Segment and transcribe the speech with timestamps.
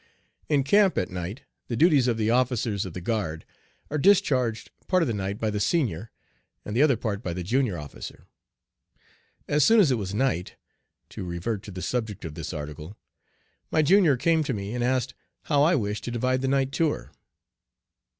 [0.49, 3.45] In camp at night the duties of the officers of the guard
[3.91, 6.09] are discharged part of the night by the senior
[6.65, 8.25] and the other part by the junior officer.
[9.47, 10.55] As soon as it was night
[11.09, 12.97] to revert to the subject of this article
[13.69, 17.11] my junior came to me and asked how I wished to divide the night tour.